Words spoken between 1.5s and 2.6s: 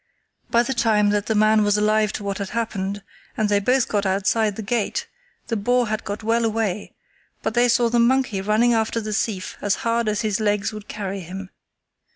was alive to what had